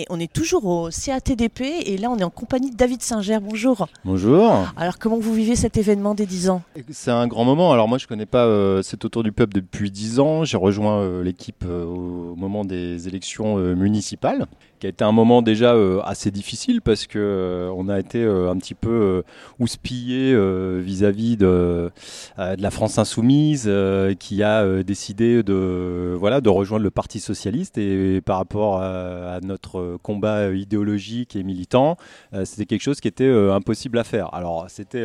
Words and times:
est, 0.00 0.06
on 0.10 0.18
est 0.18 0.32
toujours 0.32 0.64
au 0.66 0.88
CATDP 0.90 1.62
et 1.86 1.96
là 1.96 2.10
on 2.10 2.18
est 2.18 2.24
en 2.24 2.30
compagnie 2.30 2.70
de 2.70 2.76
David 2.76 3.02
Singer. 3.02 3.38
Bonjour. 3.40 3.88
Bonjour. 4.04 4.66
Alors 4.76 4.98
comment 4.98 5.18
vous 5.18 5.34
vivez 5.34 5.56
cet 5.56 5.76
événement 5.76 6.14
des 6.14 6.26
10 6.26 6.50
ans? 6.50 6.62
C'est 6.90 7.10
un 7.10 7.26
grand 7.26 7.44
moment. 7.44 7.72
Alors 7.72 7.88
moi 7.88 7.98
je 7.98 8.06
connais 8.06 8.26
pas 8.26 8.44
euh, 8.46 8.82
cet 8.82 9.04
autour 9.04 9.22
du 9.22 9.32
peuple 9.32 9.54
depuis 9.54 9.90
10 9.90 10.20
ans. 10.20 10.44
J'ai 10.44 10.56
rejoint 10.56 11.00
euh, 11.00 11.22
l'équipe 11.22 11.64
euh, 11.66 11.84
au 11.84 12.34
moment 12.36 12.64
des 12.64 13.08
élections 13.08 13.56
municipales, 13.74 14.46
qui 14.80 14.86
a 14.86 14.88
été 14.88 15.04
un 15.04 15.12
moment 15.12 15.42
déjà 15.42 15.74
euh, 15.74 16.00
assez 16.02 16.30
difficile 16.30 16.80
parce 16.80 17.06
que 17.06 17.18
euh, 17.18 17.72
on 17.76 17.88
a 17.88 18.00
été 18.00 18.18
euh, 18.24 18.50
un 18.50 18.56
petit 18.56 18.74
peu 18.74 19.22
houspillé 19.58 20.34
vis-à-vis 20.80 21.36
de, 21.36 21.90
la 22.38 22.70
France 22.70 22.98
insoumise, 22.98 23.70
qui 24.18 24.42
a 24.42 24.82
décidé 24.82 25.42
de 25.42 26.16
voilà 26.18 26.40
de 26.40 26.48
rejoindre 26.48 26.84
le 26.84 26.90
Parti 26.90 27.20
socialiste 27.20 27.76
et 27.76 28.22
par 28.22 28.38
rapport 28.38 28.80
à, 28.80 29.34
à 29.34 29.40
notre 29.40 29.98
combat 30.02 30.50
idéologique 30.50 31.36
et 31.36 31.42
militant, 31.42 31.96
c'était 32.44 32.64
quelque 32.64 32.82
chose 32.82 33.00
qui 33.00 33.08
était 33.08 33.30
impossible 33.30 33.98
à 33.98 34.04
faire. 34.04 34.32
Alors 34.32 34.66
c'était 34.68 35.04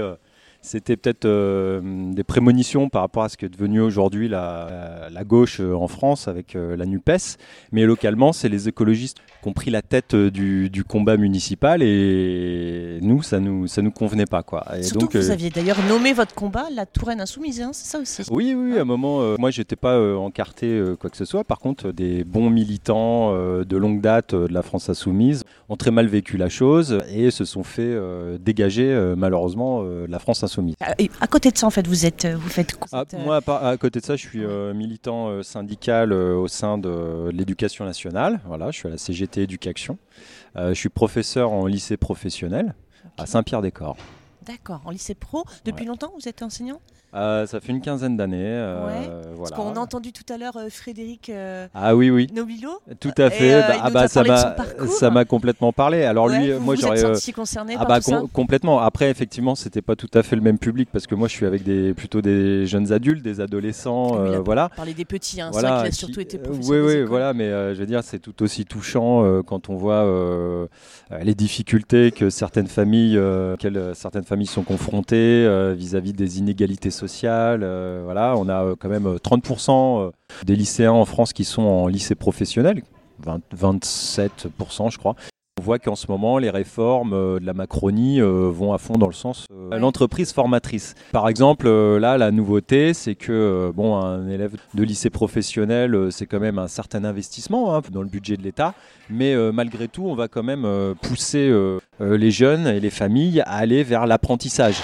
c'était 0.65 0.97
peut-être 0.97 1.25
euh, 1.25 1.79
des 2.11 2.23
prémonitions 2.23 2.89
par 2.89 3.03
rapport 3.03 3.23
à 3.23 3.29
ce 3.29 3.37
qui 3.37 3.45
est 3.45 3.49
devenu 3.49 3.81
aujourd'hui 3.81 4.27
la, 4.27 5.09
la 5.11 5.23
gauche 5.23 5.59
euh, 5.59 5.75
en 5.75 5.87
France 5.87 6.27
avec 6.27 6.55
euh, 6.55 6.75
la 6.75 6.85
NUPES. 6.85 7.37
Mais 7.71 7.85
localement, 7.85 8.33
c'est 8.33 8.49
les 8.49 8.67
écologistes 8.67 9.17
qui 9.41 9.47
ont 9.47 9.53
pris 9.53 9.69
la 9.69 9.83
tête 9.83 10.15
du, 10.15 10.69
du 10.71 10.83
combat 10.83 11.17
municipal 11.17 11.83
et 11.83 12.97
nous, 13.01 13.21
ça 13.21 13.39
nous, 13.39 13.67
ça 13.67 13.81
nous 13.81 13.91
convenait 13.91 14.25
pas. 14.25 14.41
Quoi. 14.41 14.65
Et 14.75 14.83
Surtout 14.83 15.01
donc, 15.01 15.11
que 15.11 15.17
vous 15.19 15.29
euh, 15.29 15.33
aviez 15.33 15.51
d'ailleurs 15.51 15.77
nommé 15.87 16.13
votre 16.13 16.33
combat 16.33 16.65
la 16.73 16.85
Touraine 16.85 17.21
Insoumise, 17.21 17.61
hein, 17.61 17.69
c'est 17.71 17.85
ça 17.85 17.99
aussi 17.99 18.23
oui, 18.31 18.55
oui, 18.57 18.77
à 18.77 18.81
un 18.81 18.85
moment, 18.85 19.21
euh, 19.21 19.35
moi, 19.37 19.51
j'étais 19.51 19.75
pas 19.75 19.99
encarté 20.17 20.83
quoi 20.99 21.09
que 21.09 21.17
ce 21.17 21.25
soit. 21.25 21.43
Par 21.43 21.59
contre, 21.59 21.91
des 21.91 22.23
bons 22.23 22.49
militants 22.49 23.33
de 23.35 23.77
longue 23.77 24.01
date 24.01 24.33
de 24.33 24.53
la 24.53 24.63
France 24.63 24.89
insoumise 24.89 25.43
ont 25.69 25.75
très 25.75 25.91
mal 25.91 26.07
vécu 26.07 26.37
la 26.37 26.49
chose 26.49 26.99
et 27.13 27.29
se 27.29 27.45
sont 27.45 27.63
fait 27.63 27.95
dégager 28.39 29.13
malheureusement 29.15 29.83
de 29.83 30.07
la 30.09 30.19
France 30.19 30.43
insoumise. 30.43 30.54
Et 30.97 31.09
à 31.21 31.27
côté 31.27 31.51
de 31.51 31.57
ça 31.57 31.67
en 31.67 31.69
fait 31.69 31.87
vous 31.87 32.05
êtes, 32.05 32.25
vous 32.25 32.49
faites 32.49 32.77
Ah, 32.91 32.97
Vous 32.97 32.97
êtes, 32.97 33.13
euh, 33.15 33.23
moi, 33.23 33.41
à, 33.47 33.77
côté 33.77 33.99
de 33.99 34.05
ça, 34.05 34.15
je 34.15 34.21
suis 34.21 34.43
euh, 34.43 34.73
militant 34.73 35.29
euh, 35.29 35.43
syndical 35.43 36.11
euh, 36.11 36.35
au 36.35 36.47
sein 36.47 36.77
de 36.77 37.29
l'éducation 37.31 37.85
nationale. 37.85 38.39
Voilà, 38.45 38.71
je 38.71 38.77
suis 38.77 38.87
à 38.87 38.91
la 38.91 38.97
CGT 38.97 39.43
Éducation. 39.43 39.97
Euh, 40.55 40.69
je 40.69 40.79
suis 40.79 40.89
professeur 40.89 41.51
en 41.51 41.65
lycée 41.65 41.97
professionnel 41.97 42.73
à 43.17 43.25
Saint-Pierre-des-Corps. 43.25 43.97
D'accord, 44.45 44.81
en 44.85 44.91
lycée 44.91 45.15
pro. 45.15 45.43
Depuis 45.65 45.85
longtemps 45.85 46.11
vous 46.19 46.27
êtes 46.27 46.41
enseignant? 46.43 46.79
Euh, 47.13 47.45
ça 47.47 47.61
fait 47.61 47.71
une 47.71 47.79
quinzaine 47.79 48.17
d'années. 48.17 48.43
euh, 48.43 48.85
Ouais, 48.87 49.07
voilà. 49.35 49.37
Parce 49.37 49.51
qu'on 49.51 49.75
a 49.77 49.79
entendu 49.79 50.11
tout 50.11 50.25
à 50.33 50.37
l'heure 50.37 50.57
euh, 50.57 50.67
Frédéric 50.69 51.29
euh, 51.29 51.65
Ah 51.73 51.95
oui, 51.95 52.09
oui. 52.09 52.27
Nobilo. 52.35 52.71
Tout 52.99 53.13
à 53.17 53.27
Et, 53.27 53.29
fait. 53.29 53.53
euh, 53.53 53.61
Bah, 53.61 53.75
ah 53.83 53.89
bah, 53.89 54.07
ça 54.09 54.23
m'a, 54.25 54.43
parcours. 54.51 54.87
ça 54.89 55.09
m'a 55.11 55.23
complètement 55.23 55.71
parlé. 55.71 56.03
Alors 56.03 56.25
Ouais, 56.25 56.39
lui, 56.39 56.51
vous 56.51 56.59
moi 56.59 56.75
vous 56.75 56.81
j'aurais. 56.81 56.99
êtes 57.05 57.15
senti 57.15 57.31
concerné 57.31 57.75
Ah 57.75 57.79
par 57.79 57.87
bah 57.87 57.99
tout 58.01 58.09
ça? 58.11 58.17
com- 58.19 58.27
complètement. 58.27 58.81
Après 58.81 59.09
effectivement 59.09 59.55
c'était 59.55 59.81
pas 59.81 59.95
tout 59.95 60.09
à 60.13 60.23
fait 60.23 60.35
le 60.35 60.41
même 60.41 60.57
public 60.59 60.89
parce 60.91 61.07
que 61.07 61.15
moi 61.15 61.29
je 61.29 61.33
suis 61.33 61.45
avec 61.45 61.63
des 61.63 61.93
plutôt 61.93 62.21
des 62.21 62.65
jeunes 62.67 62.91
adultes, 62.91 63.23
des 63.23 63.39
adolescents, 63.39 64.11
Oui, 64.21 64.27
euh, 64.27 64.31
là, 64.33 64.39
voilà. 64.41 64.69
Parler 64.75 64.93
des 64.93 65.05
petits, 65.05 65.39
hein. 65.39 65.51
Voilà, 65.53 65.77
qu'il 65.77 65.87
a 65.87 65.89
qui- 65.91 65.95
surtout 65.95 66.19
été 66.19 66.37
euh, 66.37 66.41
professeur 66.43 66.69
Oui, 66.85 66.95
oui, 66.97 67.03
voilà, 67.03 67.33
mais 67.33 67.49
je 67.73 67.79
veux 67.79 67.85
dire, 67.87 68.03
c'est 68.03 68.19
tout 68.19 68.43
aussi 68.43 68.65
touchant 68.65 69.41
quand 69.43 69.69
on 69.69 69.77
voit 69.77 70.05
les 71.21 71.33
difficultés 71.35 72.11
que 72.11 72.29
certaines 72.29 72.67
familles, 72.67 73.17
certaines 73.93 74.25
familles 74.25 74.34
sont 74.43 74.63
confrontées 74.63 75.45
euh, 75.45 75.73
vis-à-vis 75.73 76.13
des 76.13 76.39
inégalités 76.39 76.91
sociales. 76.91 77.61
euh, 77.63 78.01
voilà, 78.03 78.35
on 78.37 78.49
a 78.49 78.63
euh, 78.63 78.75
quand 78.77 78.89
même 78.89 79.07
euh, 79.07 79.17
30% 79.17 80.07
euh, 80.07 80.11
des 80.45 80.55
lycéens 80.55 80.91
en 80.91 81.05
France 81.05 81.31
qui 81.31 81.45
sont 81.45 81.61
en 81.61 81.87
lycée 81.87 82.15
professionnel, 82.15 82.83
20 83.19 83.41
27% 83.55 84.91
je 84.91 84.97
crois. 84.97 85.15
On 85.57 85.63
voit 85.63 85.79
qu'en 85.79 85.95
ce 85.95 86.07
moment, 86.11 86.37
les 86.37 86.49
réformes 86.49 87.13
euh, 87.13 87.39
de 87.39 87.45
la 87.45 87.53
Macronie 87.53 88.19
euh, 88.19 88.49
vont 88.51 88.73
à 88.73 88.77
fond 88.77 88.95
dans 88.95 89.07
le 89.07 89.13
sens 89.13 89.45
euh, 89.53 89.69
Ouais. 89.69 89.79
l'entreprise 89.79 90.33
formatrice. 90.33 90.95
Par 91.13 91.29
exemple, 91.29 91.65
euh, 91.67 91.97
là, 91.97 92.17
la 92.17 92.31
nouveauté, 92.31 92.93
c'est 92.93 93.15
que 93.15 93.31
euh, 93.31 93.71
bon, 93.73 93.95
un 93.95 94.27
élève 94.27 94.57
de 94.73 94.83
lycée 94.83 95.09
professionnel, 95.09 95.95
euh, 95.95 96.11
c'est 96.11 96.25
quand 96.25 96.41
même 96.41 96.59
un 96.59 96.67
certain 96.67 97.05
investissement 97.05 97.73
hein, 97.73 97.81
dans 97.89 98.01
le 98.01 98.09
budget 98.09 98.35
de 98.35 98.41
l'État, 98.41 98.73
mais 99.09 99.33
euh, 99.33 99.53
malgré 99.53 99.87
tout, 99.87 100.03
on 100.05 100.13
va 100.13 100.27
quand 100.27 100.43
même 100.43 100.65
euh, 100.65 100.93
pousser 100.93 101.47
euh, 101.49 101.79
euh, 102.01 102.17
les 102.17 102.31
jeunes 102.31 102.67
et 102.67 102.81
les 102.81 102.89
familles 102.89 103.39
à 103.45 103.53
aller 103.53 103.83
vers 103.83 104.07
l'apprentissage. 104.07 104.75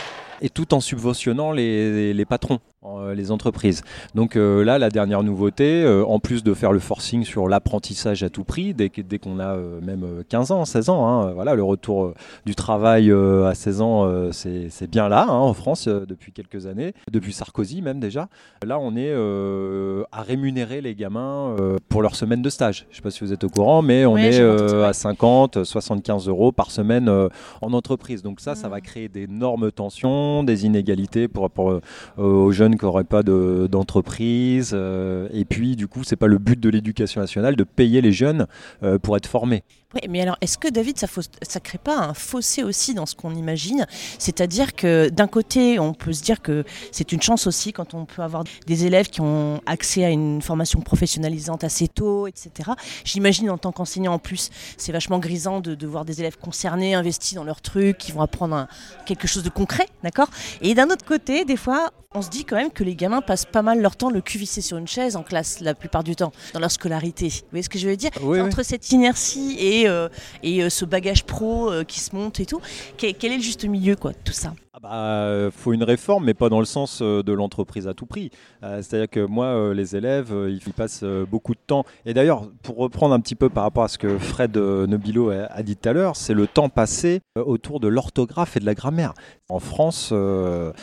Et 0.42 0.50
tout 0.50 0.74
en 0.74 0.80
subventionnant 0.80 1.52
les, 1.52 2.26
patrons, 2.28 2.56
euh, 2.56 2.71
les 3.16 3.32
entreprises. 3.32 3.84
Donc 4.16 4.36
euh, 4.36 4.64
là, 4.64 4.80
la 4.80 4.90
dernière 4.90 5.22
nouveauté, 5.24 5.84
euh, 5.84 6.04
en 6.06 6.20
plus 6.20 6.44
de 6.44 6.54
faire 6.54 6.72
le 6.72 6.80
forcing 6.80 7.24
sur 7.24 7.48
l'apprentissage 7.48 8.24
à 8.24 8.30
tout 8.30 8.44
prix, 8.44 8.74
dès, 8.74 8.90
qu'on 8.90 9.40
a 9.40 9.56
euh, 9.56 9.80
même 9.82 10.04
euh, 10.04 10.24
15 10.28 10.52
ans, 10.52 10.66
16 10.66 10.90
ans, 10.90 11.08
hein, 11.08 11.32
voilà, 11.34 11.54
le 11.54 11.64
retour 11.64 12.06
euh, 12.06 12.14
du 12.46 12.56
travail 12.56 13.12
euh, 13.12 13.46
à 13.48 13.54
16 13.54 13.82
ans, 13.82 14.06
euh, 14.06 14.32
c'est 14.32 14.90
bien 14.90 15.10
là, 15.10 15.26
hein, 15.30 15.34
en 15.34 15.54
France, 15.54 15.88
euh, 15.88 16.06
depuis 16.08 16.32
quelques 16.32 16.66
années, 16.66 16.94
depuis 17.12 17.34
Sarkozy 17.34 17.82
même 17.82 18.00
déjà. 18.00 18.30
Là, 18.66 18.80
on 18.80 18.96
est 18.96 19.12
euh, 19.12 20.04
à 20.12 20.24
rémunérer 20.24 20.82
les 20.82 20.96
gamins 20.96 21.56
euh, 21.60 21.78
pour 21.88 22.02
leur 22.02 22.16
semaine 22.16 22.42
de 22.42 22.50
stage. 22.50 22.86
Je 22.90 22.94
ne 22.94 22.96
sais 22.96 23.02
pas 23.04 23.12
si 23.12 23.24
vous 23.24 23.32
êtes 23.32 23.44
au 23.44 23.50
courant, 23.50 23.82
mais 23.84 24.06
on 24.08 24.18
est 24.18 24.40
euh, 24.40 24.88
à 24.88 24.94
50, 24.94 25.64
75 25.64 26.28
euros 26.28 26.52
par 26.52 26.72
semaine 26.72 27.10
euh, 27.10 27.30
en 27.62 27.74
entreprise. 27.74 28.24
Donc 28.24 28.40
ça, 28.40 28.56
ça 28.56 28.68
Mm. 28.68 28.72
va 28.72 28.82
créer 28.82 29.10
d'énormes 29.10 29.72
tensions, 29.72 30.44
des 30.44 30.66
inégalités 30.66 31.28
pour 31.28 31.44
rapport 31.44 31.72
euh, 31.72 31.82
aux 32.18 32.52
jeunes 32.52 32.71
qui 32.78 32.86
n'auraient 32.86 33.04
pas 33.04 33.24
de- 33.24 33.68
d'entreprise. 33.70 34.72
euh, 34.74 35.28
et 35.34 35.46
puis, 35.46 35.76
du 35.76 35.88
coup, 35.88 36.04
c'est 36.04 36.16
pas 36.16 36.28
le 36.28 36.38
but 36.38 36.60
de 36.60 36.70
l'éducation 36.70 37.22
nationale 37.22 37.56
de 37.56 37.64
payer 37.64 38.02
les 38.02 38.12
jeunes 38.12 38.48
euh, 38.84 38.98
pour 39.00 39.16
être 39.18 39.28
formés. 39.28 39.64
Oui, 39.94 40.00
mais 40.10 40.22
alors, 40.22 40.38
est-ce 40.40 40.58
que 40.58 40.70
David, 40.70 40.98
ça 40.98 41.08
ne 41.08 41.60
crée 41.60 41.78
pas 41.78 41.98
un 41.98 42.14
fossé 42.14 42.64
aussi 42.64 42.94
dans 42.94 43.06
ce 43.06 43.14
qu'on 43.14 43.36
imagine? 43.36 43.86
C'est-à-dire 44.20 44.74
que 44.74 45.10
d'un 45.10 45.28
côté, 45.28 45.80
on 45.80 45.94
peut 45.94 46.14
se 46.14 46.24
dire 46.24 46.42
que 46.42 46.64
c'est 46.94 47.12
une 47.12 47.22
chance 47.22 47.46
aussi 47.46 47.74
quand 47.74 47.94
on 47.94 48.06
peut 48.06 48.22
avoir 48.22 48.46
des 48.68 48.86
élèves 48.86 49.10
qui 49.10 49.20
ont 49.20 49.60
accès 49.66 50.06
à 50.06 50.10
une 50.10 50.42
formation 50.42 50.80
professionnalisante 50.80 51.66
assez 51.66 51.90
tôt, 51.90 52.28
etc. 52.28 52.72
J'imagine 53.04 53.50
en 53.50 53.58
tant 53.58 53.74
qu'enseignant 53.74 54.14
en 54.14 54.20
plus, 54.20 54.50
c'est 54.78 54.94
vachement 54.94 55.20
grisant 55.20 55.60
de, 55.60 55.76
de 55.76 55.88
voir 55.88 56.06
des 56.06 56.22
élèves 56.22 56.38
concernés, 56.38 56.94
investis 56.96 57.34
dans 57.34 57.44
leurs 57.44 57.60
trucs, 57.60 57.98
qui 57.98 58.14
vont 58.14 58.22
apprendre 58.22 58.68
quelque 59.06 59.28
chose 59.28 59.44
de 59.44 59.50
concret, 59.50 59.88
d'accord? 60.04 60.30
Et 60.62 60.74
d'un 60.74 60.86
autre 60.90 61.04
côté, 61.04 61.44
des 61.44 61.58
fois, 61.58 61.92
on 62.14 62.22
se 62.22 62.30
dit 62.30 62.46
quand 62.46 62.58
même 62.58 62.61
que 62.70 62.84
les 62.84 62.96
gamins 62.96 63.22
passent 63.22 63.46
pas 63.46 63.62
mal 63.62 63.82
leur 63.82 63.96
temps 63.96 64.10
le 64.10 64.22
cul 64.22 64.38
vissé 64.38 64.62
sur 64.62 64.78
une 64.78 64.88
chaise 64.88 65.16
en 65.16 65.24
classe, 65.24 65.60
la 65.60 65.74
plupart 65.74 66.04
du 66.04 66.16
temps, 66.16 66.32
dans 66.54 66.60
leur 66.60 66.72
scolarité. 66.72 67.28
Vous 67.30 67.48
voyez 67.52 67.64
ce 67.64 67.70
que 67.70 67.80
je 67.80 67.88
veux 67.88 67.98
dire 67.98 68.12
Oui, 68.22 68.40
oui. 68.40 68.42
entre 68.42 68.64
cette 68.64 68.92
inertie 68.92 69.58
et, 69.60 69.88
euh, 69.88 70.10
et 70.44 70.64
euh, 70.64 70.70
ce 70.70 70.86
bagage 70.86 71.24
pro 71.24 71.72
euh, 71.72 71.84
qui 71.84 72.00
se 72.00 72.16
monte 72.16 72.40
et 72.40 72.46
tout, 72.46 72.62
quel, 72.98 73.16
quel 73.16 73.32
est 73.34 73.38
le 73.38 73.44
juste 73.44 73.66
milieu 73.66 73.96
quoi, 73.96 74.12
de 74.12 74.18
tout 74.24 74.34
ça? 74.34 74.54
Ah 74.74 74.80
bah, 74.82 75.50
faut 75.52 75.74
une 75.74 75.84
réforme, 75.84 76.24
mais 76.24 76.34
pas 76.34 76.48
dans 76.48 76.60
le 76.60 76.66
sens 76.66 77.02
de 77.02 77.34
l'entreprise 77.34 77.90
à 77.90 77.94
tout 77.94 78.06
prix. 78.06 78.32
Euh, 78.64 78.82
C'est-à-dire 78.82 79.10
que 79.10 79.26
moi, 79.26 79.48
euh, 79.48 79.74
les 79.74 79.98
élèves, 79.98 80.32
euh, 80.32 80.50
ils 80.50 80.72
passent 80.72 81.04
beaucoup 81.04 81.54
de 81.54 81.60
temps. 81.68 81.84
Et 82.06 82.14
d'ailleurs, 82.14 82.50
pour 82.64 82.78
reprendre 82.78 83.14
un 83.14 83.20
petit 83.20 83.36
peu 83.36 83.50
par 83.50 83.64
rapport 83.64 83.84
à 83.84 83.90
ce 83.90 83.98
que 83.98 84.18
Fred 84.18 84.56
Nobilo 84.56 85.30
a, 85.30 85.48
a 85.52 85.62
dit 85.62 85.76
tout 85.76 85.90
à 85.90 85.94
l'heure, 85.94 86.16
c'est 86.16 86.34
le 86.34 86.48
temps 86.48 86.70
passé 86.70 87.20
autour 87.36 87.82
de 87.82 87.90
l'orthographe 87.90 88.56
et 88.56 88.62
de 88.62 88.66
la 88.66 88.74
grammaire. 88.74 89.14
En 89.50 89.60
France, 89.60 90.12
le 90.14 90.74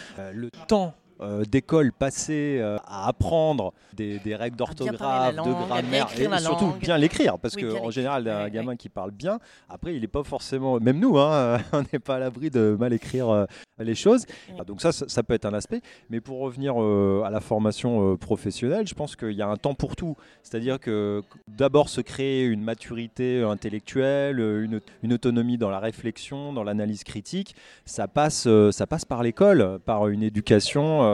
temps 0.66 0.92
euh, 1.20 1.44
d'école 1.44 1.92
passé 1.92 2.58
euh, 2.60 2.76
à 2.86 3.08
apprendre 3.08 3.72
des, 3.92 4.20
des 4.20 4.36
règles 4.36 4.56
d'orthographe, 4.56 5.34
de 5.34 5.40
grammaire 5.66 6.08
et 6.16 6.38
surtout 6.38 6.72
bien 6.80 6.96
l'écrire 6.96 7.38
parce 7.38 7.54
Oui, 7.54 7.62
que 7.62 7.66
bien 7.66 7.72
en 7.72 7.86
l'écrire. 7.86 7.90
général 7.90 8.28
un 8.28 8.48
gamin 8.48 8.76
qui 8.76 8.88
parle 8.88 9.10
bien 9.10 9.40
après 9.68 9.94
il 9.96 10.00
n'est 10.02 10.06
pas 10.06 10.22
forcément 10.22 10.78
même 10.78 11.00
nous 11.00 11.18
hein, 11.18 11.58
on 11.72 11.82
n'est 11.92 11.98
pas 11.98 12.16
à 12.16 12.18
l'abri 12.20 12.50
de 12.50 12.76
mal 12.78 12.92
écrire 12.92 13.28
euh, 13.30 13.46
les 13.80 13.94
choses. 13.96 14.26
Oui. 14.50 14.64
donc 14.66 14.80
ça, 14.80 14.92
ça 14.92 15.06
ça 15.08 15.22
peut 15.24 15.34
être 15.34 15.46
un 15.46 15.54
aspect. 15.54 15.80
Mais 16.10 16.20
pour 16.20 16.38
revenir 16.38 16.76
à 17.24 17.30
la 17.30 17.40
formation 17.40 18.16
professionnelle 18.16 18.86
je 18.86 18.94
pense 18.94 19.16
qu'il 19.16 19.32
y 19.32 19.42
a 19.42 19.48
un 19.48 19.56
temps 19.56 19.74
pour 19.74 19.96
tout. 19.96 20.16
C'est-à-dire 20.44 20.78
que 20.78 21.22
d'abord 21.48 21.88
se 21.88 22.00
créer 22.00 22.44
une 22.44 22.62
maturité 22.62 23.42
intellectuelle 23.42 24.38
une, 24.38 24.80
une 25.02 25.12
autonomie 25.12 25.58
dans 25.58 25.70
la 25.70 25.80
réflexion 25.80 26.52
dans 26.52 26.62
l'analyse 26.62 27.02
critique 27.04 27.56
ça 27.84 28.06
passe 28.08 28.46
ça 28.70 28.86
passe 28.86 29.04
par 29.04 29.22
l'école 29.22 29.78
par 29.84 30.08
une 30.08 30.22
éducation 30.22 31.07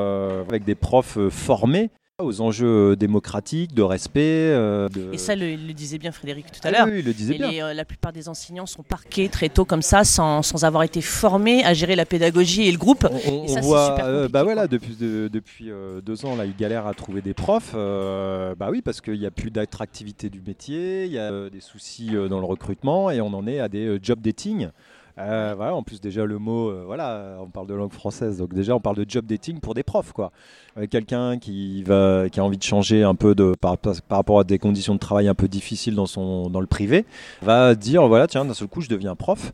avec 0.49 0.65
des 0.65 0.75
profs 0.75 1.17
euh, 1.19 1.31
formés 1.31 1.91
aux 2.23 2.41
enjeux 2.41 2.93
euh, 2.93 2.97
démocratiques, 2.97 3.75
de 3.75 3.83
respect. 3.83 4.21
euh, 4.23 4.89
de- 4.89 5.13
Et 5.13 5.19
ça, 5.19 5.35
le, 5.35 5.57
le 5.57 5.73
disait 5.73 5.99
bien 5.99 6.13
Frédéric 6.13 6.47
tout 6.47 6.61
à 6.63 6.69
Ah 6.69 6.71
l'heure. 6.71 6.87
oui, 6.87 7.01
il 7.01 7.05
le 7.05 7.13
disait 7.13 7.35
Et 7.35 7.39
bien. 7.39 7.51
les, 7.51 7.61
euh, 7.61 7.75
la 7.75 7.85
plupart 7.85 8.13
des 8.13 8.29
enseignants 8.29 8.67
sont 8.67 8.85
parqués 8.85 9.29
très 9.29 9.49
tôt 9.49 9.65
comme 9.65 9.83
ça, 9.83 10.05
sans, 10.05 10.43
sans 10.43 10.65
avoir 10.65 10.85
été 10.85 11.01
formés 11.01 11.65
à 11.65 11.75
gérer 11.75 11.97
la 11.97 12.07
pédagogie 12.07 12.69
et 12.69 12.71
le 12.71 12.79
groupe. 12.79 13.05
On, 13.11 13.17
on- 13.17 13.45
Et 13.45 13.49
ça, 13.49 13.55
on 13.59 13.63
c'est 13.63 13.67
voit, 13.67 13.87
super 13.97 14.07
euh, 14.07 14.29
bah 14.29 14.45
voilà, 14.45 14.69
depuis, 14.69 14.95
de- 14.95 15.27
depuis 15.27 15.73
euh, 15.73 16.01
deux 16.01 16.25
ans, 16.25 16.37
là, 16.37 16.45
ils 16.47 16.55
galèrent 16.55 16.87
à 16.87 16.95
trouver 16.95 17.21
des 17.21 17.35
profs. 17.35 17.73
euh, 17.75 18.55
bah 18.55 18.69
oui, 18.71 18.81
parce 18.81 19.01
qu'il 19.01 19.19
n'y 19.19 19.27
a 19.27 19.33
plus 19.33 19.51
d'attractivité 19.51 20.31
du 20.31 20.41
métier, 20.41 21.07
il 21.07 21.13
y 21.13 21.19
a 21.19 21.33
euh, 21.33 21.51
des 21.51 21.61
soucis 21.61 22.11
euh, 22.15 22.29
dans 22.29 22.39
le 22.39 22.47
recrutement 22.47 23.11
et 23.11 23.21
on 23.21 23.35
en 23.35 23.45
est 23.49 23.59
à 23.59 23.69
des 23.69 23.87
euh, 23.87 23.99
job 24.01 24.21
dating. 24.21 24.69
Euh, 25.17 25.55
en 25.71 25.83
plus 25.85 26.01
déjà 26.01 26.25
le 26.25 26.39
mot, 26.39 26.71
euh, 26.71 26.83
voilà, 26.85 27.37
on 27.41 27.47
parle 27.47 27.69
de 27.69 27.75
langue 27.75 27.93
française, 27.93 28.39
donc 28.39 28.53
déjà 28.53 28.75
on 28.75 28.81
parle 28.81 28.97
de 28.97 29.05
job 29.09 29.25
dating 29.27 29.61
pour 29.61 29.75
des 29.75 29.85
profs, 29.85 30.13
quoi. 30.13 30.33
Euh, 30.77 30.87
Quelqu'un 30.89 31.39
qui 31.39 31.85
a 31.89 32.29
envie 32.39 32.59
de 32.59 32.63
changer 32.63 33.05
un 33.05 33.15
peu 33.15 33.37
de 33.37 33.55
par, 33.61 33.77
rapport 34.11 34.41
à 34.41 34.45
des 34.45 34.59
conditions 34.59 34.95
de 34.95 34.99
travail 34.99 35.29
un 35.29 35.35
peu 35.35 35.47
difficiles 35.47 35.95
dans 35.95 36.61
le 36.61 36.67
privé, 36.67 37.05
va 37.43 37.75
dire 37.77 38.07
voilà, 38.09 38.27
tiens, 38.27 38.45
d'un 38.45 38.55
seul 38.55 38.69
coup, 38.69 38.81
je 38.81 38.89
deviens 38.89 39.15
prof. 39.15 39.53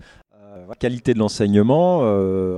Qualité 0.79 1.15
de 1.15 1.19
l'enseignement 1.19 2.01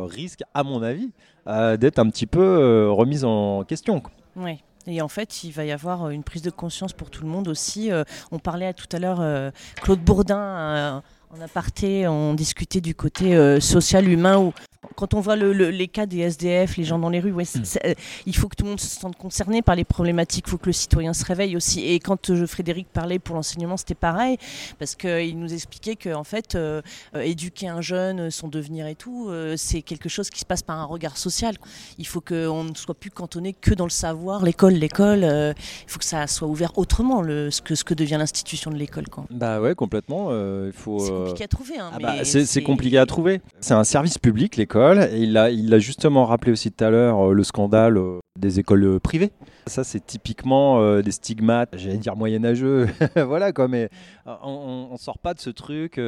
risque, 0.06 0.43
à 0.55 0.62
mon 0.62 0.82
avis, 0.82 1.10
d'être 1.46 1.98
un 1.98 2.08
petit 2.08 2.26
peu 2.26 2.90
remise 2.90 3.25
en 3.25 3.64
question. 3.64 4.02
Oui. 4.37 4.62
Et 4.87 5.00
en 5.00 5.08
fait, 5.08 5.44
il 5.44 5.52
va 5.52 5.64
y 5.64 5.70
avoir 5.70 6.10
une 6.10 6.25
prise 6.25 6.43
de 6.43 6.50
conscience 6.50 6.93
pour 6.93 7.08
tout 7.08 7.22
le 7.22 7.28
monde 7.28 7.48
aussi. 7.48 7.90
On 8.32 8.38
parlait 8.38 8.72
tout 8.75 8.88
à 8.93 8.98
l'heure, 8.98 9.52
Claude 9.82 10.00
Bourdin, 10.00 11.02
en 11.34 11.40
aparté, 11.40 12.06
on 12.06 12.34
discutait 12.34 12.82
du 12.82 12.94
côté 12.94 13.34
euh, 13.34 13.58
social, 13.58 14.06
humain, 14.06 14.38
où 14.38 14.52
quand 14.93 15.15
on 15.15 15.21
voit 15.21 15.37
le- 15.37 15.53
le- 15.53 15.71
les 15.71 15.89
cas 15.89 16.06
des 16.06 16.19
SDF, 16.21 16.77
les 16.77 16.85
gens 16.85 16.99
dans 16.99 17.09
les 17.09 17.21
rues, 17.21 17.33
ouais, 17.33 17.44
Mm. 17.44 17.65
c'est- 17.65 17.87
euh, 17.87 17.94
il 18.27 18.37
faut 18.37 18.49
que 18.49 18.56
tout 18.56 18.65
le 18.65 18.71
monde 18.71 18.81
se 18.81 18.89
sente 19.00 19.17
concerné 19.17 19.62
par 19.62 19.75
les 19.77 19.85
problématiques, 19.85 20.44
il 20.47 20.50
faut 20.50 20.59
que 20.59 20.67
le 20.67 20.73
citoyen 20.73 21.12
se 21.12 21.25
réveille 21.25 21.56
aussi. 21.56 21.81
Et 21.87 21.99
quand 22.00 22.31
euh, 22.31 22.47
Frédéric 22.47 22.89
parlait 22.93 23.19
pour 23.19 23.35
l'enseignement, 23.37 23.77
c'était 23.77 23.94
pareil, 23.94 24.37
parce 24.79 24.94
qu'il 24.94 25.39
nous 25.39 25.53
expliquait 25.53 25.97
que 25.97 26.12
en 26.15 26.25
fait, 26.25 26.55
euh, 26.55 26.83
euh, 27.15 27.21
éduquer 27.21 27.69
un 27.69 27.81
jeune, 27.81 28.21
euh, 28.21 28.31
son 28.31 28.49
devenir 28.49 28.87
et 28.87 28.94
tout, 28.94 29.29
euh, 29.29 29.55
c'est 29.56 29.83
quelque 29.83 30.09
chose 30.09 30.31
qui 30.31 30.41
se 30.41 30.44
passe 30.47 30.62
par 30.62 30.79
un 30.79 30.85
regard 30.85 31.17
social. 31.17 31.55
Il 31.99 32.06
faut 32.06 32.21
qu'on 32.21 32.65
ne 32.65 32.75
soit 32.75 32.94
plus 32.94 33.11
cantonné 33.11 33.53
que 33.53 33.75
dans 33.75 33.85
le 33.87 33.91
savoir, 33.91 34.43
l'école, 34.44 34.75
l'école. 34.75 35.25
euh, 35.25 35.53
il 35.87 35.91
faut 35.91 35.99
que 35.99 36.05
ça 36.05 36.27
soit 36.27 36.49
ouvert 36.49 36.77
autrement, 36.79 37.23
le, 37.23 37.50
ce, 37.50 37.61
que, 37.62 37.75
ce 37.75 37.85
que 37.85 37.94
devient 37.94 38.17
l'institution 38.19 38.71
de 38.71 38.77
l'école. 38.77 39.05
Bah 39.31 39.61
ouais, 39.61 39.75
complètement. 39.75 40.29
euh, 40.31 40.71
il 40.73 40.79
faut. 40.79 40.99
C'est 40.99 41.11
euh, 41.12 41.19
compliqué 41.25 41.44
à 41.44 41.49
trouver. 41.49 41.79
Hein, 41.79 41.91
Ah 41.94 41.99
bah, 42.00 42.25
c'est 42.25 42.44
c'est 42.47 42.62
compliqué 42.62 42.99
à 42.99 43.06
trouver. 43.06 43.41
C'est 43.61 43.75
un 43.75 43.85
service 43.85 44.19
public, 44.19 44.56
l'école, 44.56 44.92
il 44.94 45.33
l'a 45.33 45.50
il 45.50 45.69
l'a 45.69 45.79
justement 45.79 46.25
rappelé 46.25 46.53
aussi 46.53 46.71
tout 46.73 46.85
à 46.85 46.91
l'heure, 46.91 47.31
euh, 47.31 47.33
le 47.33 47.44
scandale 47.44 47.97
euh, 47.97 48.21
des 48.43 48.59
écoles 48.59 48.85
euh, 48.85 48.99
privées. 48.99 49.31
Ça, 49.67 49.85
c'est 49.85 50.05
typiquement 50.05 50.81
euh, 50.81 51.03
des 51.03 51.12
stigmates, 51.12 51.71
j'allais 51.79 51.97
dire 51.97 52.17
moyenâgeux, 52.17 52.89
voilà 53.17 53.53
quoi, 53.53 53.69
mais 53.69 53.89
euh, 54.27 54.35
on, 54.43 54.89
on 54.91 54.97
sort 54.97 55.19
pas 55.19 55.33
de 55.33 55.41
ce 55.41 55.50
truc 55.50 56.00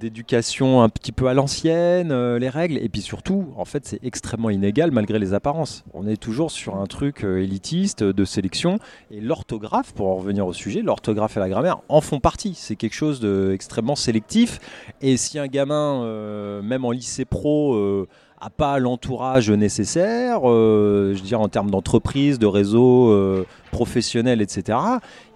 d'éducation 0.00 0.82
un 0.82 0.88
petit 0.88 1.12
peu 1.12 1.26
à 1.28 1.34
l'ancienne, 1.34 2.36
les 2.36 2.48
règles, 2.48 2.78
et 2.78 2.88
puis 2.88 3.02
surtout, 3.02 3.52
en 3.56 3.66
fait, 3.66 3.86
c'est 3.86 4.02
extrêmement 4.02 4.50
inégal 4.50 4.90
malgré 4.90 5.18
les 5.18 5.34
apparences. 5.34 5.84
On 5.92 6.06
est 6.06 6.16
toujours 6.16 6.50
sur 6.50 6.76
un 6.76 6.86
truc 6.86 7.24
élitiste 7.24 8.02
de 8.02 8.24
sélection, 8.24 8.78
et 9.10 9.20
l'orthographe, 9.20 9.92
pour 9.92 10.08
en 10.08 10.16
revenir 10.16 10.46
au 10.46 10.54
sujet, 10.54 10.80
l'orthographe 10.80 11.36
et 11.36 11.40
la 11.40 11.50
grammaire 11.50 11.80
en 11.90 12.00
font 12.00 12.20
partie. 12.20 12.54
C'est 12.54 12.76
quelque 12.76 12.94
chose 12.94 13.20
d'extrêmement 13.20 13.96
sélectif. 13.96 14.58
Et 15.02 15.18
si 15.18 15.38
un 15.38 15.46
gamin, 15.46 16.62
même 16.62 16.86
en 16.86 16.90
lycée 16.90 17.26
pro, 17.26 18.06
a 18.44 18.50
pas 18.50 18.80
l'entourage 18.80 19.50
nécessaire, 19.50 20.40
euh, 20.50 21.12
je 21.14 21.20
veux 21.20 21.24
dire 21.26 21.40
en 21.40 21.48
termes 21.48 21.70
d'entreprise, 21.70 22.40
de 22.40 22.46
réseau 22.46 23.08
euh, 23.12 23.46
professionnel, 23.70 24.42
etc., 24.42 24.78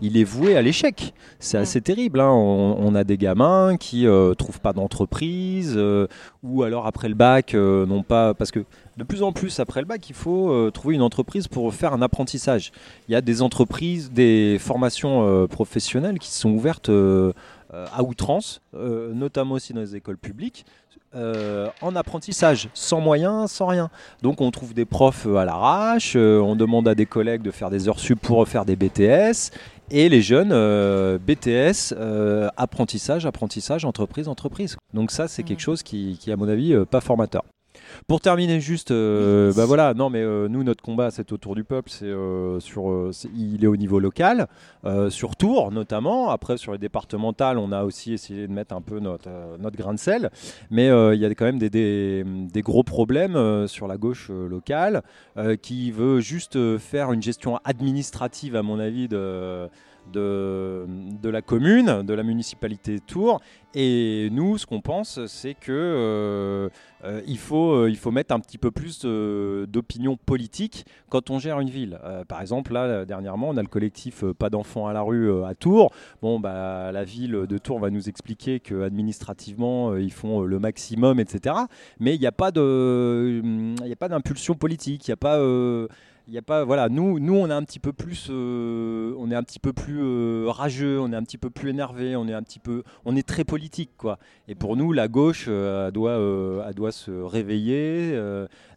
il 0.00 0.16
est 0.16 0.24
voué 0.24 0.56
à 0.56 0.62
l'échec. 0.62 1.14
C'est 1.38 1.56
assez 1.56 1.80
terrible. 1.80 2.18
hein. 2.18 2.32
On, 2.32 2.76
on 2.80 2.94
a 2.96 3.04
des 3.04 3.16
gamins 3.16 3.76
qui 3.76 4.08
euh, 4.08 4.34
trouvent 4.34 4.60
pas 4.60 4.72
d'entreprise, 4.72 5.74
euh, 5.76 6.08
ou 6.42 6.64
alors 6.64 6.88
après 6.88 7.08
le 7.08 7.14
bac, 7.14 7.54
non 7.54 8.02
pas 8.02 8.34
parce 8.34 8.50
que 8.50 8.64
de 8.96 9.04
plus 9.04 9.22
en 9.22 9.30
plus 9.30 9.60
après 9.60 9.80
le 9.80 9.86
bac, 9.86 10.08
il 10.10 10.14
faut 10.14 10.70
trouver 10.72 10.96
une 10.96 11.02
entreprise 11.02 11.46
pour 11.48 11.72
faire 11.74 11.92
un 11.92 12.02
apprentissage. 12.02 12.72
Il 13.08 13.12
y 13.12 13.14
a 13.14 13.20
des 13.20 13.40
entreprises, 13.42 14.10
des 14.10 14.56
formations 14.58 15.46
professionnelles 15.48 16.18
qui 16.18 16.30
sont 16.30 16.50
ouvertes 16.50 16.90
à 17.72 18.02
outrance, 18.02 18.60
euh, 18.74 19.12
notamment 19.12 19.54
aussi 19.56 19.72
dans 19.72 19.80
les 19.80 19.96
écoles 19.96 20.18
publiques, 20.18 20.64
euh, 21.16 21.68
en 21.80 21.96
apprentissage, 21.96 22.68
sans 22.74 23.00
moyens, 23.00 23.50
sans 23.50 23.66
rien. 23.66 23.90
Donc 24.22 24.40
on 24.40 24.50
trouve 24.50 24.74
des 24.74 24.84
profs 24.84 25.26
euh, 25.26 25.36
à 25.36 25.44
l'arrache, 25.44 26.14
euh, 26.16 26.38
on 26.40 26.54
demande 26.56 26.86
à 26.88 26.94
des 26.94 27.06
collègues 27.06 27.42
de 27.42 27.50
faire 27.50 27.70
des 27.70 27.88
heures 27.88 27.98
sup 27.98 28.20
pour 28.20 28.46
faire 28.46 28.64
des 28.64 28.76
BTS. 28.76 29.50
Et 29.90 30.08
les 30.08 30.20
jeunes, 30.20 30.50
euh, 30.52 31.16
BTS, 31.18 31.94
apprentissage, 32.56 33.24
apprentissage, 33.24 33.84
entreprise, 33.84 34.28
entreprise. 34.28 34.76
Donc 34.94 35.10
ça, 35.10 35.28
c'est 35.28 35.42
Mhm. 35.42 35.48
quelque 35.48 35.60
chose 35.60 35.82
qui, 35.82 36.18
qui, 36.20 36.32
à 36.32 36.36
mon 36.36 36.48
avis, 36.48 36.74
pas 36.90 37.00
formateur. 37.00 37.42
Pour 38.06 38.20
terminer 38.20 38.60
juste, 38.60 38.90
euh, 38.90 39.52
bah 39.54 39.64
voilà, 39.66 39.94
non 39.94 40.10
mais 40.10 40.22
euh, 40.22 40.48
nous 40.48 40.62
notre 40.62 40.82
combat 40.82 41.10
c'est 41.10 41.32
autour 41.32 41.54
du 41.54 41.64
peuple, 41.64 41.90
c'est 41.90 42.06
euh, 42.06 42.60
sur, 42.60 42.90
euh, 42.90 43.10
c'est- 43.12 43.28
il 43.36 43.62
est 43.64 43.66
au 43.68 43.76
niveau 43.76 43.98
local, 44.00 44.46
euh, 44.84 45.10
sur 45.10 45.36
Tours 45.36 45.72
notamment. 45.72 46.30
Après 46.30 46.56
sur 46.56 46.72
les 46.72 46.78
départementales, 46.78 47.58
on 47.58 47.72
a 47.72 47.84
aussi 47.84 48.12
essayé 48.12 48.46
de 48.46 48.52
mettre 48.52 48.74
un 48.74 48.80
peu 48.80 48.98
notre 49.00 49.28
euh, 49.28 49.56
notre 49.58 49.76
grain 49.76 49.94
de 49.94 49.98
sel, 49.98 50.30
mais 50.70 50.88
euh, 50.88 51.14
il 51.14 51.20
y 51.20 51.24
a 51.24 51.30
quand 51.34 51.44
même 51.46 51.58
des, 51.58 51.70
des, 51.70 52.24
des 52.24 52.62
gros 52.62 52.82
problèmes 52.82 53.36
euh, 53.36 53.66
sur 53.66 53.86
la 53.86 53.96
gauche 53.96 54.28
euh, 54.30 54.48
locale 54.48 55.02
euh, 55.36 55.56
qui 55.56 55.90
veut 55.90 56.20
juste 56.20 56.56
euh, 56.56 56.78
faire 56.78 57.12
une 57.12 57.22
gestion 57.22 57.58
administrative 57.64 58.56
à 58.56 58.62
mon 58.62 58.78
avis 58.78 59.08
de 59.08 59.68
de, 60.12 60.86
de 61.22 61.28
la 61.28 61.42
commune, 61.42 62.02
de 62.02 62.14
la 62.14 62.22
municipalité 62.22 62.96
de 62.96 63.02
Tours. 63.04 63.40
Et 63.78 64.30
nous, 64.32 64.56
ce 64.56 64.64
qu'on 64.64 64.80
pense, 64.80 65.26
c'est 65.26 65.52
que 65.52 65.70
euh, 65.70 66.70
euh, 67.04 67.20
il, 67.26 67.36
faut, 67.36 67.72
euh, 67.72 67.90
il 67.90 67.98
faut 67.98 68.10
mettre 68.10 68.34
un 68.34 68.40
petit 68.40 68.56
peu 68.56 68.70
plus 68.70 69.04
d'opinion 69.04 70.16
politique 70.16 70.86
quand 71.10 71.28
on 71.28 71.38
gère 71.38 71.60
une 71.60 71.68
ville. 71.68 72.00
Par 72.26 72.40
exemple, 72.40 72.72
là, 72.72 73.04
dernièrement, 73.04 73.50
on 73.50 73.56
a 73.58 73.62
le 73.62 73.68
collectif 73.68 74.24
Pas 74.38 74.48
d'enfants 74.48 74.86
à 74.86 74.94
la 74.94 75.02
rue 75.02 75.44
à 75.44 75.54
Tours. 75.54 75.92
Bon, 76.22 76.40
bah, 76.40 76.90
la 76.90 77.04
ville 77.04 77.44
de 77.46 77.58
Tours 77.58 77.78
va 77.78 77.90
nous 77.90 78.08
expliquer 78.08 78.60
que 78.60 78.82
administrativement, 78.82 79.94
ils 79.96 80.12
font 80.12 80.40
le 80.40 80.58
maximum, 80.58 81.20
etc. 81.20 81.54
Mais 82.00 82.14
il 82.14 82.20
n'y 82.20 82.26
a 82.26 82.32
pas 82.32 82.52
n'y 82.52 83.92
a 83.92 83.96
pas 83.98 84.08
d'impulsion 84.08 84.54
politique. 84.54 85.06
Il 85.06 85.10
n'y 85.10 85.14
a 85.14 85.18
pas 85.18 85.38
il 86.28 86.34
y 86.34 86.38
a 86.38 86.42
pas 86.42 86.64
voilà 86.64 86.88
nous 86.88 87.20
nous 87.20 87.34
on 87.34 87.48
est 87.48 87.52
un 87.52 87.62
petit 87.62 87.78
peu 87.78 87.92
plus 87.92 88.28
euh, 88.30 89.14
on 89.18 89.30
est 89.30 89.36
un 89.36 89.44
petit 89.44 89.60
peu 89.60 89.72
plus 89.72 90.00
euh, 90.02 90.46
rageux 90.48 90.98
on 91.00 91.12
est 91.12 91.16
un 91.16 91.22
petit 91.22 91.38
peu 91.38 91.50
plus 91.50 91.70
énervé 91.70 92.16
on 92.16 92.26
est 92.26 92.34
un 92.34 92.42
petit 92.42 92.58
peu 92.58 92.82
on 93.04 93.14
est 93.14 93.26
très 93.26 93.44
politique 93.44 93.90
quoi. 93.96 94.18
Et 94.48 94.56
pour 94.56 94.76
nous 94.76 94.92
la 94.92 95.06
gauche 95.06 95.46
euh, 95.48 95.86
elle 95.86 95.92
doit 95.92 96.72
doit 96.74 96.92
se 96.92 97.10
réveiller 97.10 98.12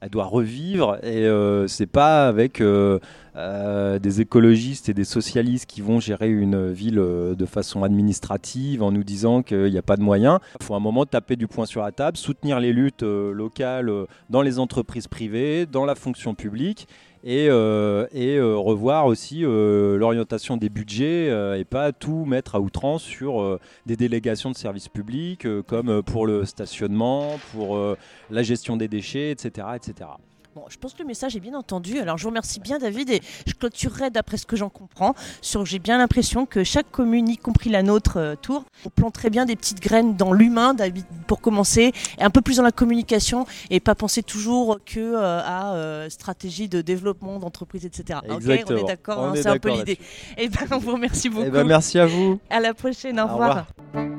elle 0.01 0.09
doit 0.09 0.25
revivre. 0.25 0.97
Et 1.03 1.27
c'est 1.67 1.87
pas 1.87 2.27
avec 2.27 2.61
des 2.61 4.21
écologistes 4.21 4.89
et 4.89 4.93
des 4.93 5.03
socialistes 5.03 5.65
qui 5.65 5.81
vont 5.81 5.99
gérer 5.99 6.29
une 6.29 6.71
ville 6.71 6.95
de 6.95 7.45
façon 7.45 7.83
administrative 7.83 8.83
en 8.83 8.91
nous 8.91 9.03
disant 9.03 9.41
qu'il 9.43 9.71
n'y 9.71 9.77
a 9.77 9.81
pas 9.81 9.97
de 9.97 10.01
moyens. 10.01 10.39
Il 10.61 10.65
faut 10.65 10.75
un 10.75 10.79
moment 10.79 11.05
taper 11.05 11.35
du 11.35 11.47
poing 11.47 11.65
sur 11.65 11.81
la 11.81 11.91
table 11.91 12.17
soutenir 12.17 12.59
les 12.59 12.73
luttes 12.73 13.03
locales 13.03 13.91
dans 14.29 14.41
les 14.41 14.59
entreprises 14.59 15.07
privées 15.07 15.65
dans 15.65 15.85
la 15.85 15.95
fonction 15.95 16.35
publique 16.35 16.87
et, 17.23 17.47
euh, 17.49 18.07
euh, 18.15 18.55
revoir 18.55 19.05
aussi 19.05 19.43
euh, 19.43 19.97
l'orientation 19.97 20.57
des 20.57 20.69
budgets 20.69 21.27
et 21.59 21.65
pas 21.65 21.91
tout 21.91 22.25
mettre 22.25 22.55
à 22.55 22.59
outrance 22.59 23.03
sur 23.03 23.59
des 23.85 23.95
délégations 23.95 24.51
de 24.51 24.55
services 24.55 24.87
publics 24.87 25.47
comme 25.67 26.01
pour 26.03 26.25
le 26.25 26.45
stationnement, 26.45 27.39
pour 27.53 27.79
la 28.29 28.43
gestion 28.43 28.77
des 28.77 28.87
déchets, 28.87 29.31
etc. 29.31 29.67
Bon, 30.59 30.65
je 30.67 30.77
pense 30.77 30.93
que 30.93 30.99
le 31.01 31.07
message 31.07 31.37
est 31.37 31.39
bien 31.39 31.53
entendu. 31.53 31.99
Alors, 31.99 32.17
je 32.17 32.23
vous 32.23 32.29
remercie 32.29 32.59
bien, 32.59 32.79
David, 32.79 33.09
et 33.11 33.21
je 33.47 33.53
clôturerai, 33.53 34.09
d'après 34.09 34.35
ce 34.35 34.45
que 34.45 34.57
j'en 34.57 34.67
comprends, 34.67 35.15
sur 35.41 35.65
j'ai 35.65 35.79
bien 35.79 35.97
l'impression 35.97 36.45
que 36.45 36.65
chaque 36.65 36.91
commune, 36.91 37.29
y 37.29 37.37
compris 37.37 37.69
la 37.69 37.81
nôtre, 37.81 38.17
euh, 38.17 38.35
Tours, 38.35 38.65
on 38.85 38.89
planterait 38.89 39.29
bien 39.29 39.45
des 39.45 39.55
petites 39.55 39.79
graines 39.79 40.17
dans 40.17 40.33
l'humain, 40.33 40.73
David, 40.73 41.05
pour 41.27 41.39
commencer, 41.39 41.93
et 42.17 42.23
un 42.23 42.29
peu 42.29 42.41
plus 42.41 42.57
dans 42.57 42.63
la 42.63 42.73
communication, 42.73 43.45
et 43.69 43.79
pas 43.79 43.95
penser 43.95 44.21
toujours 44.21 44.79
que 44.85 44.99
euh, 44.99 45.39
à 45.45 45.75
euh, 45.75 46.09
stratégie 46.09 46.67
de 46.67 46.81
développement 46.81 47.39
d'entreprise, 47.39 47.85
etc. 47.85 48.19
Ok, 48.23 48.29
on 48.29 48.35
Exactement. 48.35 48.79
est 48.79 48.83
d'accord, 48.83 49.23
hein, 49.23 49.33
est 49.35 49.43
c'est 49.43 49.47
un 49.47 49.59
peu 49.59 49.69
l'idée. 49.69 49.97
Et 50.37 50.49
ben, 50.49 50.67
on 50.71 50.77
vous 50.79 50.91
remercie 50.91 51.29
beaucoup. 51.29 51.45
Eh 51.47 51.51
ben, 51.51 51.63
merci 51.63 51.99
à 51.99 52.05
vous. 52.05 52.37
À 52.49 52.59
la 52.59 52.73
prochaine, 52.73 53.17
au, 53.17 53.23
Au 53.23 53.27
revoir. 53.27 53.65
revoir. 53.93 54.18